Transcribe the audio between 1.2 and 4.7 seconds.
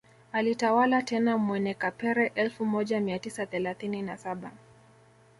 Mwene Kapere elfu moja mia tisa thelathini na saba